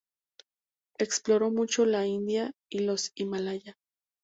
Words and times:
Exploró 0.97 1.51
mucho 1.51 1.85
la 1.85 2.07
India 2.07 2.53
y 2.71 2.79
los 2.79 3.11
Himalaya. 3.13 3.77